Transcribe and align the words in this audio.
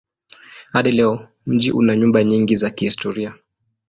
Hadi 0.71 0.91
leo 0.91 1.27
mji 1.45 1.71
una 1.71 1.95
nyumba 1.95 2.23
nyingi 2.23 2.55
za 2.55 2.69
kihistoria. 2.69 3.35